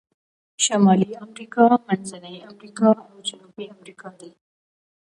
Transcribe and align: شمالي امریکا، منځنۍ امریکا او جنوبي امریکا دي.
شمالي 0.63 1.07
امریکا، 1.25 1.63
منځنۍ 1.87 2.37
امریکا 2.51 2.89
او 3.07 3.13
جنوبي 3.27 3.65
امریکا 3.75 4.09
دي. 4.19 4.31